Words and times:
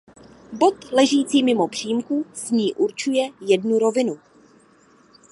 Bod 0.51 0.91
ležící 0.91 1.43
mimo 1.43 1.67
přímku 1.67 2.25
s 2.33 2.51
ní 2.51 2.73
určuje 2.73 3.29
jednu 3.41 3.79
rovinu. 3.79 4.19